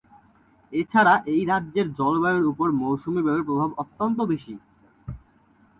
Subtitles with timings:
[0.73, 4.53] এছাড়া এই রাজ্যের জলবায়ুর উপর মৌসুমী বায়ুর প্রভাব অত্যন্ত বেশি।